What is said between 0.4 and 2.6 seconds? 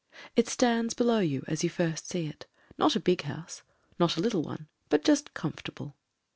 stands below you as you first see it,